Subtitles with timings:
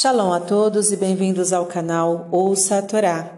[0.00, 3.36] Shalom a todos e bem-vindos ao canal Ouça a Torá.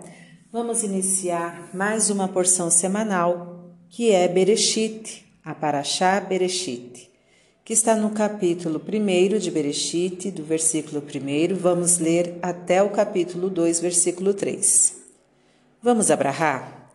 [0.53, 7.11] Vamos iniciar mais uma porção semanal que é Bereshit, a Parashá Bereshit,
[7.65, 11.57] que está no capítulo 1 de Bereshit, do versículo 1.
[11.57, 14.95] Vamos ler até o capítulo 2, versículo 3.
[15.83, 16.93] Vamos abrahar?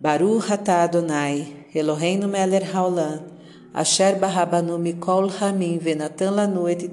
[0.00, 3.26] Baruch atah Adonai, Eloheinu melech haolam,
[3.74, 6.88] asher barabanu mikol hamim venatan lanu et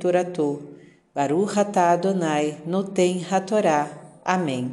[1.14, 3.90] Baruch atah Adonai, noten hatorá.
[4.24, 4.72] Amém.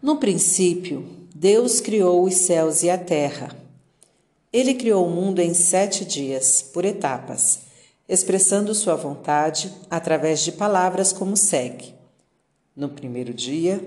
[0.00, 1.04] No princípio,
[1.34, 3.50] Deus criou os céus e a terra.
[4.52, 7.60] Ele criou o mundo em sete dias, por etapas,
[8.08, 11.92] expressando sua vontade através de palavras como segue.
[12.76, 13.82] No primeiro dia,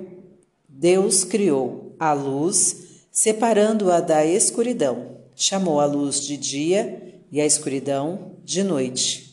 [0.68, 5.18] Deus criou a luz, separando-a da escuridão.
[5.34, 9.31] Chamou a luz de dia e a escuridão de noite.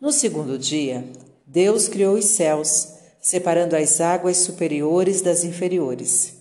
[0.00, 1.04] No segundo dia,
[1.46, 2.88] Deus criou os céus,
[3.20, 6.36] separando as águas superiores das inferiores.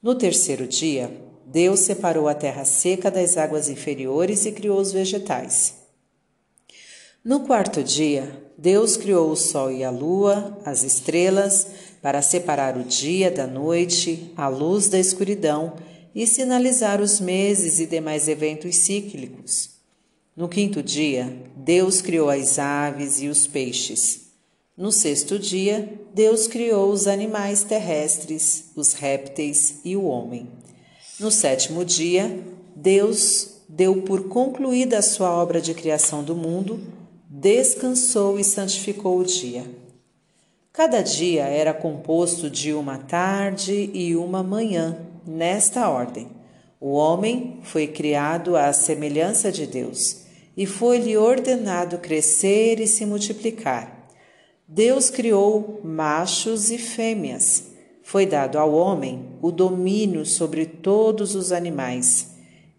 [0.00, 1.10] No terceiro dia,
[1.44, 5.74] Deus separou a terra seca das águas inferiores e criou os vegetais.
[7.24, 11.66] No quarto dia, Deus criou o sol e a lua, as estrelas,
[12.00, 15.74] para separar o dia da noite, a luz da escuridão
[16.14, 19.79] e sinalizar os meses e demais eventos cíclicos.
[20.40, 24.30] No quinto dia, Deus criou as aves e os peixes.
[24.74, 30.48] No sexto dia, Deus criou os animais terrestres, os répteis e o homem.
[31.18, 32.42] No sétimo dia,
[32.74, 36.80] Deus deu por concluída a sua obra de criação do mundo,
[37.28, 39.66] descansou e santificou o dia.
[40.72, 46.28] Cada dia era composto de uma tarde e uma manhã, nesta ordem.
[46.80, 54.08] O homem foi criado à semelhança de Deus e foi-lhe ordenado crescer e se multiplicar.
[54.66, 57.64] Deus criou machos e fêmeas.
[58.02, 62.28] Foi dado ao homem o domínio sobre todos os animais,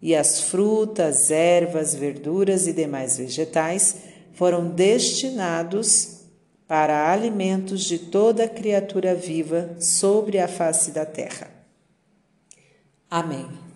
[0.00, 3.96] e as frutas, ervas, verduras e demais vegetais
[4.32, 6.22] foram destinados
[6.66, 11.50] para alimentos de toda criatura viva sobre a face da terra.
[13.10, 13.71] Amém.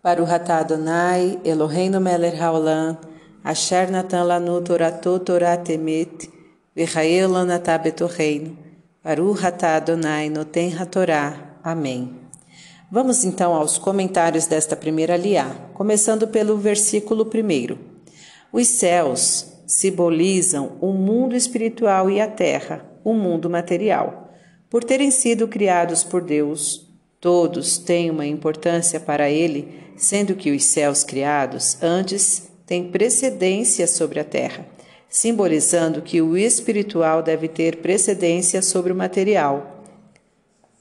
[0.00, 2.96] Baruch atah Adonai, Eloheinu melech haolam,
[3.44, 6.30] asher natan lanu torato torat emet,
[6.76, 8.56] v'chael lanatah betorreino.
[9.02, 11.58] Baruch atah Adonai, noten hatorá.
[11.64, 12.14] Amém.
[12.92, 17.76] Vamos então aos comentários desta primeira liá, começando pelo versículo primeiro.
[18.52, 24.32] Os céus simbolizam o mundo espiritual e a terra, o mundo material.
[24.70, 26.86] Por terem sido criados por Deus,
[27.20, 34.20] todos têm uma importância para ele sendo que os céus criados antes têm precedência sobre
[34.20, 34.64] a terra,
[35.08, 39.84] simbolizando que o espiritual deve ter precedência sobre o material.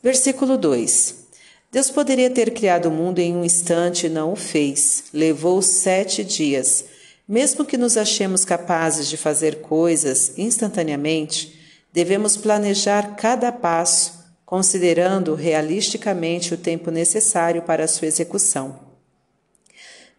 [0.04, 1.28] Versículo 2:
[1.72, 5.06] Deus poderia ter criado o mundo em um instante e não o fez.
[5.14, 6.86] Levou sete dias.
[7.28, 11.60] Mesmo que nos achemos capazes de fazer coisas instantaneamente,
[11.92, 14.14] devemos planejar cada passo,
[14.46, 18.87] considerando realisticamente o tempo necessário para a sua execução.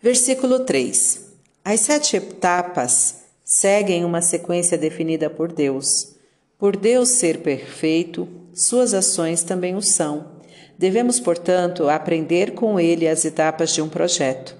[0.00, 1.26] Versículo 3:
[1.64, 6.14] As sete etapas seguem uma sequência definida por Deus.
[6.56, 10.38] Por Deus ser perfeito, suas ações também o são.
[10.78, 14.56] Devemos, portanto, aprender com ele as etapas de um projeto.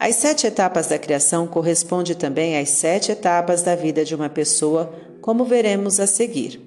[0.00, 4.92] As sete etapas da criação correspondem também às sete etapas da vida de uma pessoa,
[5.20, 6.60] como veremos a seguir.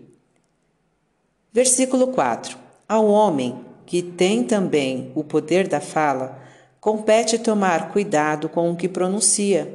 [1.52, 6.48] Versículo 4: Ao homem, que tem também o poder da fala,
[6.80, 9.74] compete tomar cuidado com o que pronuncia,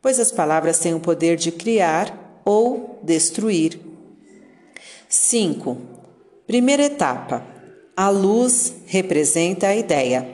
[0.00, 3.80] pois as palavras têm o poder de criar ou destruir.
[5.08, 5.76] 5.
[6.46, 7.44] Primeira etapa.
[7.96, 10.28] A luz representa a ideia.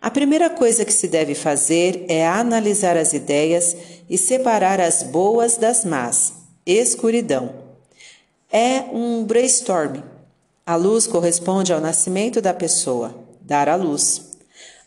[0.00, 3.76] A primeira coisa que se deve fazer é analisar as ideias
[4.08, 6.32] e separar as boas das más.
[6.64, 7.52] Escuridão.
[8.52, 10.02] É um brainstorm.
[10.64, 14.27] A luz corresponde ao nascimento da pessoa, dar a luz.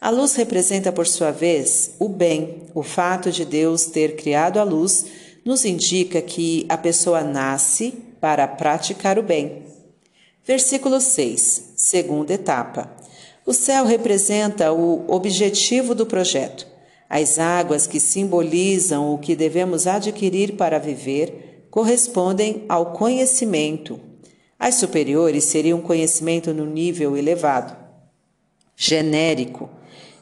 [0.01, 2.63] A luz representa, por sua vez, o bem.
[2.74, 5.06] O fato de Deus ter criado a luz
[5.45, 9.62] nos indica que a pessoa nasce para praticar o bem.
[10.44, 12.92] Versículo 6, segunda etapa.
[13.45, 16.65] O céu representa o objetivo do projeto.
[17.07, 24.00] As águas que simbolizam o que devemos adquirir para viver correspondem ao conhecimento.
[24.57, 27.77] As superiores seriam conhecimento no nível elevado.
[28.75, 29.69] Genérico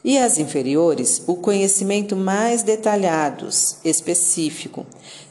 [0.04, 4.86] e as inferiores, o conhecimento mais detalhados, específico.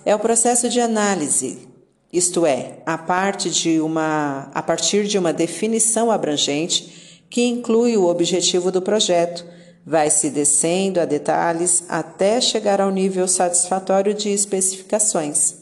[0.05, 1.67] É o processo de análise,
[2.11, 8.07] isto é, a, parte de uma, a partir de uma definição abrangente que inclui o
[8.07, 9.45] objetivo do projeto,
[9.85, 15.55] vai se descendo a detalhes até chegar ao nível satisfatório de especificações.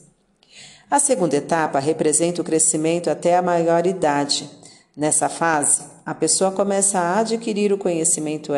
[0.89, 4.50] A segunda etapa representa o crescimento até a maioridade.
[4.97, 8.51] Nessa fase, a pessoa começa a adquirir o conhecimento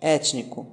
[0.00, 0.64] étnico,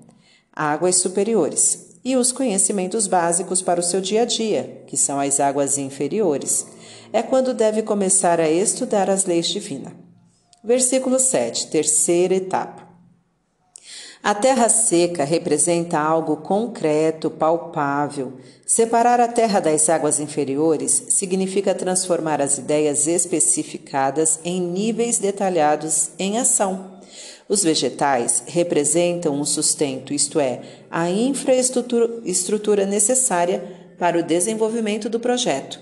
[0.54, 5.40] águas superiores, e os conhecimentos básicos para o seu dia a dia, que são as
[5.40, 6.68] águas inferiores.
[7.12, 9.94] É quando deve começar a estudar as leis divinas.
[10.64, 12.79] Versículo 7, terceira etapa.
[14.22, 18.34] A terra seca representa algo concreto, palpável.
[18.66, 26.38] Separar a terra das águas inferiores significa transformar as ideias especificadas em níveis detalhados em
[26.38, 27.00] ação.
[27.48, 30.62] Os vegetais representam o sustento, isto é,
[30.92, 33.64] a infraestrutura necessária
[33.98, 35.80] para o desenvolvimento do projeto.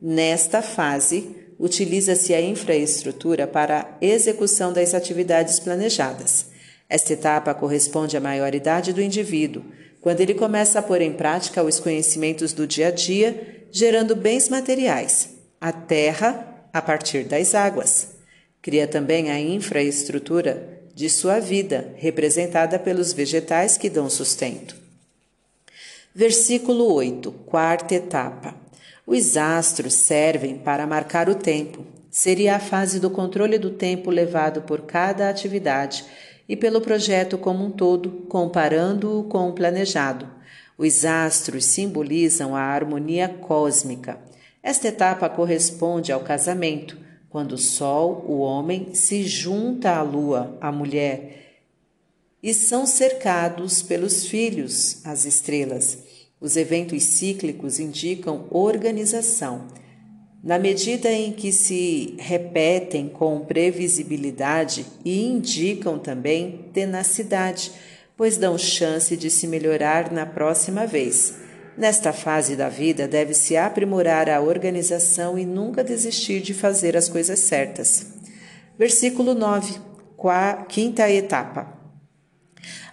[0.00, 6.57] Nesta fase, utiliza-se a infraestrutura para a execução das atividades planejadas.
[6.88, 9.62] Esta etapa corresponde à maioridade do indivíduo,
[10.00, 14.48] quando ele começa a pôr em prática os conhecimentos do dia a dia, gerando bens
[14.48, 15.30] materiais,
[15.60, 18.16] a terra a partir das águas.
[18.62, 24.74] Cria também a infraestrutura de sua vida, representada pelos vegetais que dão sustento.
[26.14, 28.54] Versículo 8, quarta etapa.
[29.06, 31.86] Os astros servem para marcar o tempo.
[32.10, 36.04] Seria a fase do controle do tempo levado por cada atividade
[36.48, 40.28] e pelo projeto como um todo, comparando-o com o planejado.
[40.78, 44.18] Os astros simbolizam a harmonia cósmica.
[44.62, 46.96] Esta etapa corresponde ao casamento,
[47.28, 51.60] quando o Sol, o homem, se junta à Lua, a mulher,
[52.42, 55.98] e são cercados pelos filhos, as estrelas.
[56.40, 59.66] Os eventos cíclicos indicam organização.
[60.48, 67.70] Na medida em que se repetem com previsibilidade e indicam também tenacidade,
[68.16, 71.34] pois dão chance de se melhorar na próxima vez.
[71.76, 77.40] Nesta fase da vida, deve-se aprimorar a organização e nunca desistir de fazer as coisas
[77.40, 78.06] certas.
[78.78, 79.78] Versículo 9,
[80.66, 81.77] quinta etapa.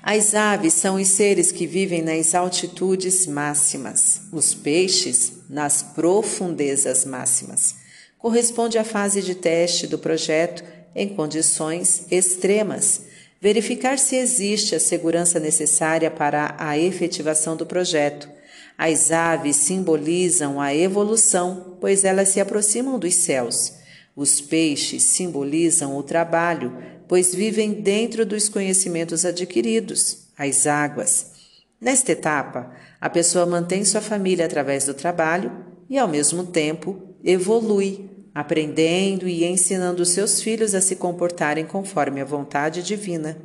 [0.02, 7.76] As aves são os seres que vivem nas altitudes máximas, os peixes nas profundezas máximas.
[8.18, 10.64] Corresponde à fase de teste do projeto
[10.96, 13.02] em condições extremas,
[13.42, 18.30] verificar se existe a segurança necessária para a efetivação do projeto.
[18.78, 23.74] As aves simbolizam a evolução, pois elas se aproximam dos céus.
[24.16, 26.74] Os peixes simbolizam o trabalho,
[27.08, 31.32] pois vivem dentro dos conhecimentos adquiridos, as águas.
[31.80, 35.52] Nesta etapa, a pessoa mantém sua família através do trabalho
[35.90, 42.26] e, ao mesmo tempo, evolui, aprendendo e ensinando seus filhos a se comportarem conforme a
[42.26, 43.38] vontade divina.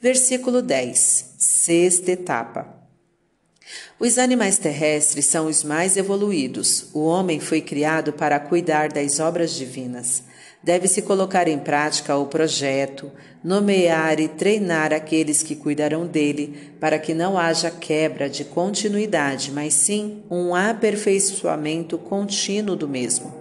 [0.00, 2.78] Versículo 10, sexta etapa.
[3.98, 6.86] Os animais terrestres são os mais evoluídos.
[6.94, 10.22] O homem foi criado para cuidar das obras divinas.
[10.62, 13.10] Deve-se colocar em prática o projeto,
[13.44, 19.74] nomear e treinar aqueles que cuidarão dele, para que não haja quebra de continuidade, mas
[19.74, 23.32] sim um aperfeiçoamento contínuo do mesmo.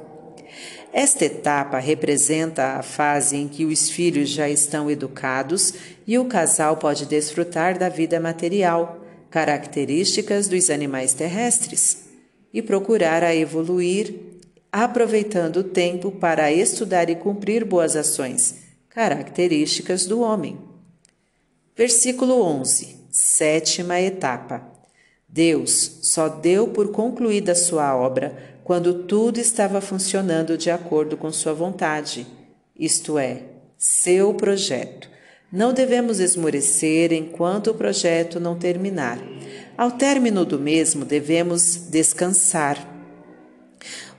[0.94, 5.74] Esta etapa representa a fase em que os filhos já estão educados
[6.08, 12.06] e o casal pode desfrutar da vida material, características dos animais terrestres,
[12.54, 14.37] e procurar a evoluir
[14.72, 18.56] aproveitando o tempo para estudar e cumprir boas ações,
[18.90, 20.58] características do homem.
[21.76, 24.68] Versículo 11, sétima etapa.
[25.30, 31.54] Deus só deu por concluída sua obra quando tudo estava funcionando de acordo com sua
[31.54, 32.28] vontade,
[32.78, 33.44] isto é,
[33.78, 35.10] seu projeto.
[35.52, 39.20] Não devemos esmorecer enquanto o projeto não terminar.
[39.78, 42.97] Ao término do mesmo, devemos descansar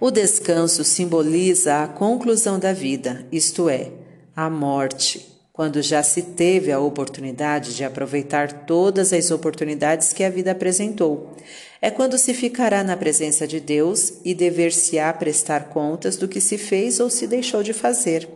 [0.00, 3.90] o descanso simboliza a conclusão da vida, isto é,
[4.35, 10.31] a morte, quando já se teve a oportunidade de aproveitar todas as oportunidades que a
[10.31, 11.35] vida apresentou.
[11.83, 16.57] É quando se ficará na presença de Deus e dever-se-á prestar contas do que se
[16.57, 18.28] fez ou se deixou de fazer.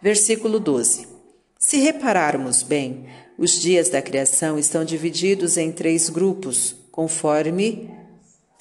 [0.00, 1.08] Versículo 12.
[1.58, 7.90] Se repararmos bem, os dias da criação estão divididos em três grupos, conforme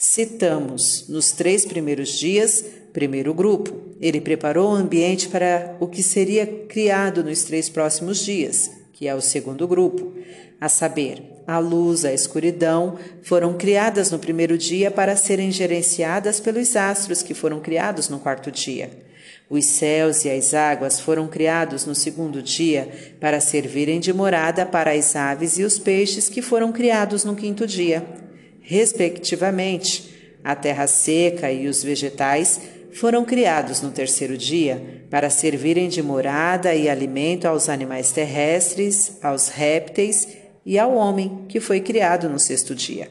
[0.05, 3.95] Citamos nos três primeiros dias, primeiro grupo.
[4.01, 8.69] Ele preparou o ambiente para o que seria criado nos três próximos dias.
[8.91, 10.13] que é o segundo grupo,
[10.59, 16.75] a saber, a luz, a escuridão, foram criadas no primeiro dia para serem gerenciadas pelos
[16.75, 18.91] astros que foram criados no quarto dia.
[19.49, 24.91] Os céus e as águas foram criados no segundo dia para servirem de morada para
[24.91, 28.05] as aves e os peixes que foram criados no quinto dia.
[28.63, 32.59] Respectivamente, a terra seca e os vegetais
[32.93, 39.49] foram criados no terceiro dia para servirem de morada e alimento aos animais terrestres, aos
[39.49, 40.27] répteis
[40.65, 43.09] e ao homem que foi criado no sexto dia.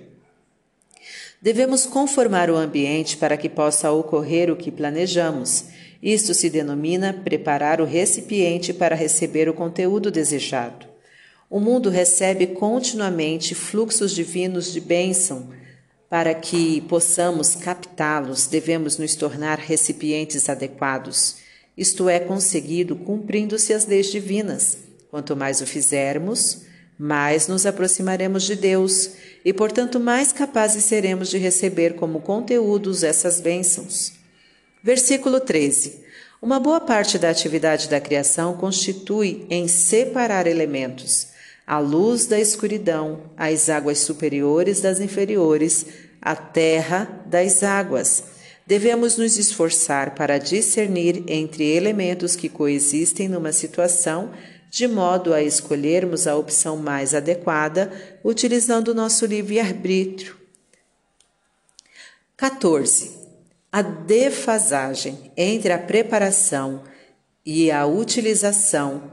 [1.41, 5.65] Devemos conformar o ambiente para que possa ocorrer o que planejamos.
[6.01, 10.92] Isto se denomina preparar o recipiente para receber o conteúdo desejado.
[11.53, 15.51] O mundo recebe continuamente fluxos divinos de bênção
[16.09, 21.37] para que possamos captá-los, devemos nos tornar recipientes adequados.
[21.77, 24.79] Isto é conseguido cumprindo-se as leis divinas.
[25.11, 26.63] Quanto mais o fizermos,
[26.99, 29.11] mais nos aproximaremos de Deus
[29.45, 34.15] e, portanto, mais capazes seremos de receber como conteúdos essas bênçãos.
[34.83, 36.01] Versículo 13.
[36.41, 41.31] Uma boa parte da atividade da criação constitui em separar elementos
[41.67, 45.87] a luz da escuridão, as águas superiores das inferiores,
[46.21, 48.25] a terra das águas.
[48.67, 54.33] Devemos nos esforçar para discernir entre elementos que coexistem numa situação,
[54.71, 57.93] de modo a escolhermos a opção mais adequada,
[58.25, 60.37] utilizando nosso livre-arbítrio.
[62.37, 63.11] 14.
[63.71, 66.83] A defasagem entre a preparação
[67.45, 69.13] e a utilização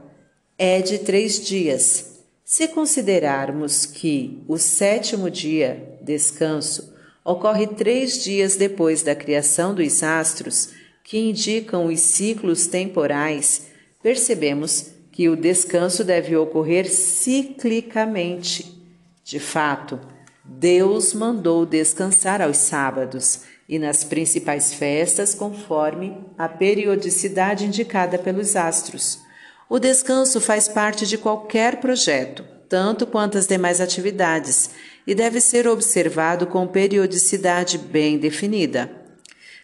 [0.58, 2.09] é de três dias
[2.50, 6.92] se considerarmos que o sétimo dia, descanso,
[7.24, 10.70] ocorre três dias depois da criação dos astros,
[11.04, 13.68] que indicam os ciclos temporais,
[14.02, 18.82] percebemos que o descanso deve ocorrer ciclicamente.
[19.22, 20.00] De fato,
[20.44, 29.29] Deus mandou descansar aos sábados e nas principais festas, conforme a periodicidade indicada pelos astros.
[29.72, 34.70] O descanso faz parte de qualquer projeto, tanto quanto as demais atividades,
[35.06, 38.90] e deve ser observado com periodicidade bem definida.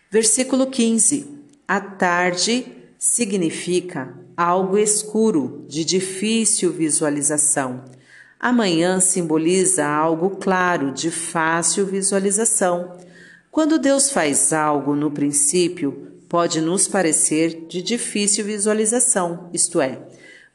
[0.09, 1.27] Versículo 15.
[1.67, 2.65] A tarde
[2.97, 7.85] significa algo escuro, de difícil visualização.
[8.39, 12.97] Amanhã simboliza algo claro, de fácil visualização.
[13.51, 20.01] Quando Deus faz algo no princípio, pode nos parecer de difícil visualização, isto é,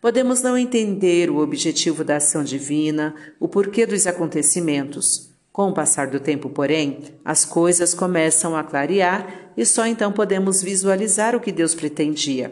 [0.01, 5.30] podemos não entender o objetivo da ação divina, o porquê dos acontecimentos.
[5.51, 10.62] Com o passar do tempo, porém, as coisas começam a clarear e só então podemos
[10.62, 12.51] visualizar o que Deus pretendia.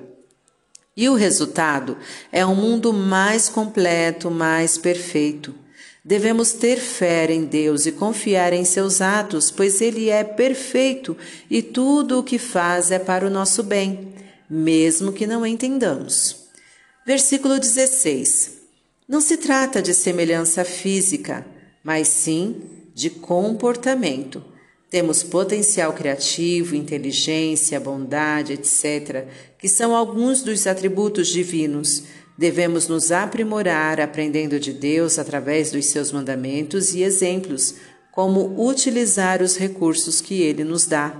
[0.98, 1.98] E o resultado
[2.30, 5.56] é um mundo mais completo, mais perfeito.
[6.04, 11.16] Devemos ter fé em Deus e confiar em seus atos, pois Ele é perfeito
[11.50, 14.14] e tudo o que faz é para o nosso bem,
[14.50, 16.48] mesmo que não entendamos.
[17.06, 18.60] Versículo 16.
[19.08, 21.46] Não se trata de semelhança física,
[21.84, 22.62] mas sim
[22.94, 24.44] de comportamento.
[24.90, 29.26] Temos potencial criativo, inteligência, bondade, etc.,
[29.58, 32.04] que são alguns dos atributos divinos
[32.40, 37.76] Devemos nos aprimorar aprendendo de Deus através dos seus mandamentos e exemplos,
[38.14, 41.14] como utilizar os recursos que ele nos dá.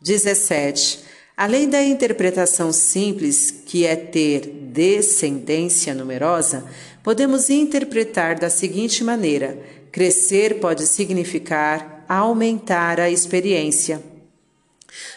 [0.00, 1.00] 17.
[1.36, 6.64] Além da interpretação simples, que é ter descendência numerosa,
[7.02, 9.58] podemos interpretar da seguinte maneira:
[9.90, 14.00] crescer pode significar aumentar a experiência.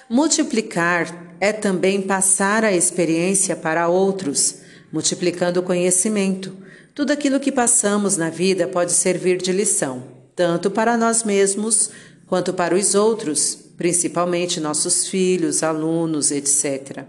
[0.09, 4.64] Multiplicar é também passar a experiência para outros
[4.95, 6.55] multiplicando o conhecimento.
[6.93, 11.89] Tudo aquilo que passamos na vida pode servir de lição, tanto para nós mesmos
[12.25, 17.03] quanto para os outros, principalmente nossos filhos, alunos, etc.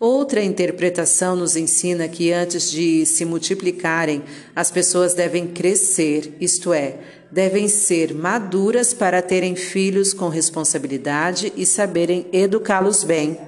[0.00, 4.22] Outra interpretação nos ensina que antes de se multiplicarem,
[4.56, 6.98] as pessoas devem crescer, isto é,
[7.30, 13.38] devem ser maduras para terem filhos com responsabilidade e saberem educá-los bem.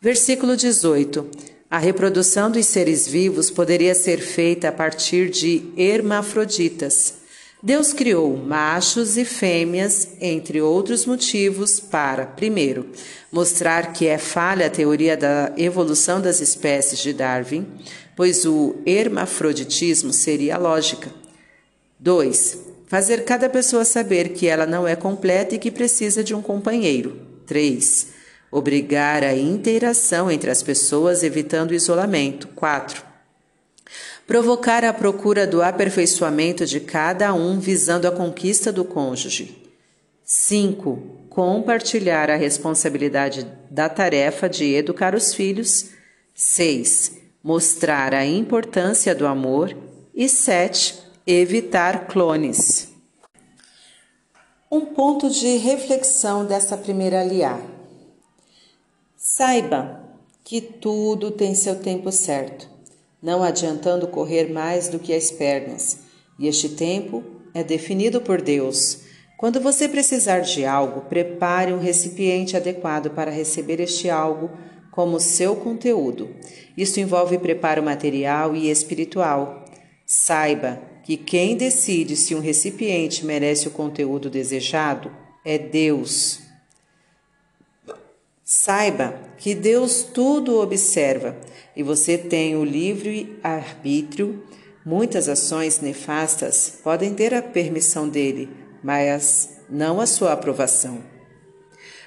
[0.00, 1.41] Versículo 18.
[1.72, 7.14] A reprodução dos seres vivos poderia ser feita a partir de hermafroditas.
[7.62, 12.88] Deus criou machos e fêmeas, entre outros motivos, para, primeiro,
[13.32, 17.66] mostrar que é falha a teoria da evolução das espécies de Darwin,
[18.14, 21.10] pois o hermafroditismo seria lógica.
[21.98, 22.58] 2.
[22.86, 27.16] Fazer cada pessoa saber que ela não é completa e que precisa de um companheiro.
[27.46, 28.11] 3
[28.52, 32.46] obrigar a interação entre as pessoas, evitando o isolamento.
[32.48, 33.02] 4.
[34.26, 39.56] Provocar a procura do aperfeiçoamento de cada um visando a conquista do cônjuge.
[40.22, 41.26] 5.
[41.30, 45.90] Compartilhar a responsabilidade da tarefa de educar os filhos.
[46.34, 47.16] 6.
[47.42, 49.74] Mostrar a importância do amor.
[50.14, 51.02] E 7.
[51.26, 52.88] Evitar clones.
[54.70, 57.60] Um ponto de reflexão dessa primeira aliá.
[59.34, 59.98] Saiba
[60.44, 62.68] que tudo tem seu tempo certo,
[63.22, 66.00] não adiantando correr mais do que as pernas,
[66.38, 67.24] e este tempo
[67.54, 68.98] é definido por Deus.
[69.38, 74.50] Quando você precisar de algo, prepare um recipiente adequado para receber este algo
[74.90, 76.28] como seu conteúdo.
[76.76, 79.64] Isso envolve preparo material e espiritual.
[80.04, 85.10] Saiba que quem decide se um recipiente merece o conteúdo desejado
[85.42, 86.41] é Deus.
[88.54, 91.34] Saiba que Deus tudo observa
[91.74, 94.42] e você tem o livre arbítrio.
[94.84, 98.50] Muitas ações nefastas podem ter a permissão dele,
[98.84, 101.02] mas não a sua aprovação.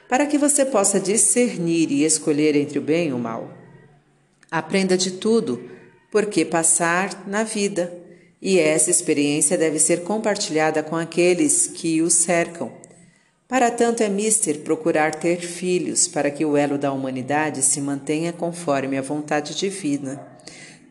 [0.08, 3.52] Para que você possa discernir e escolher entre o bem e o mal.
[4.52, 5.68] Aprenda de tudo,
[6.12, 7.92] porque passar na vida
[8.40, 12.85] e essa experiência deve ser compartilhada com aqueles que o cercam.
[13.48, 18.34] Para tanto, é mister procurar ter filhos para que o elo da humanidade se mantenha
[18.34, 20.20] conforme a vontade divina.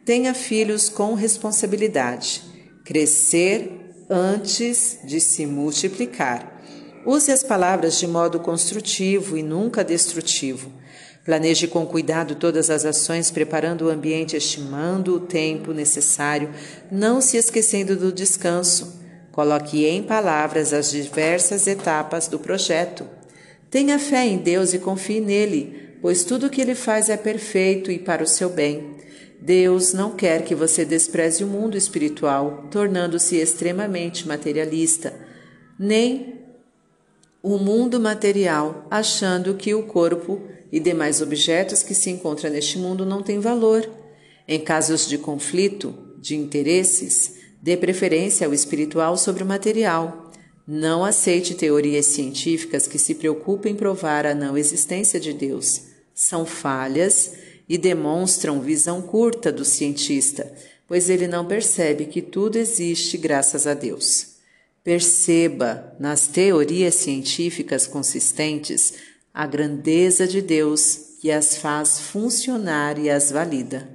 [0.05, 2.43] Tenha filhos com responsabilidade,
[2.85, 3.73] crescer
[4.09, 6.63] antes de se multiplicar.
[7.05, 10.71] Use as palavras de modo construtivo e nunca destrutivo.
[11.25, 16.51] Planeje com cuidado todas as ações, preparando o ambiente, estimando o tempo necessário,
[16.93, 19.04] não se esquecendo do descanso.
[19.35, 23.05] Coloque em palavras as diversas etapas do projeto.
[23.69, 27.91] Tenha fé em Deus e confie nele, pois tudo o que ele faz é perfeito
[27.91, 28.95] e para o seu bem.
[29.41, 35.13] Deus não quer que você despreze o mundo espiritual, tornando-se extremamente materialista,
[35.77, 36.39] nem
[37.43, 43.05] o mundo material, achando que o corpo e demais objetos que se encontram neste mundo
[43.05, 43.85] não têm valor.
[44.47, 50.31] Em casos de conflito de interesses, dê preferência ao espiritual sobre o material.
[50.69, 55.81] Não aceite teorias científicas que se preocupem em provar a não existência de Deus.
[56.15, 57.33] São falhas
[57.67, 60.53] e demonstram visão curta do cientista,
[60.87, 64.35] pois ele não percebe que tudo existe graças a Deus.
[64.85, 68.93] Perceba nas teorias científicas consistentes
[69.33, 73.94] a grandeza de Deus que as faz funcionar e as valida.